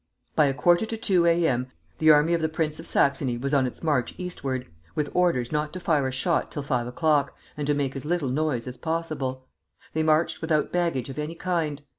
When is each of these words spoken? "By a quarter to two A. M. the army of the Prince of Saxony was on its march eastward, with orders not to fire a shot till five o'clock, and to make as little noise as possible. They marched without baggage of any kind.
"By 0.35 0.47
a 0.47 0.53
quarter 0.55 0.87
to 0.87 0.97
two 0.97 1.27
A. 1.27 1.47
M. 1.47 1.67
the 1.99 2.09
army 2.09 2.33
of 2.33 2.41
the 2.41 2.49
Prince 2.49 2.79
of 2.79 2.87
Saxony 2.87 3.37
was 3.37 3.53
on 3.53 3.67
its 3.67 3.83
march 3.83 4.15
eastward, 4.17 4.65
with 4.95 5.11
orders 5.13 5.51
not 5.51 5.71
to 5.73 5.79
fire 5.79 6.07
a 6.07 6.11
shot 6.11 6.51
till 6.51 6.63
five 6.63 6.87
o'clock, 6.87 7.35
and 7.55 7.67
to 7.67 7.75
make 7.75 7.95
as 7.95 8.03
little 8.03 8.29
noise 8.29 8.65
as 8.65 8.77
possible. 8.77 9.45
They 9.93 10.01
marched 10.01 10.41
without 10.41 10.71
baggage 10.71 11.09
of 11.11 11.19
any 11.19 11.35
kind. 11.35 11.83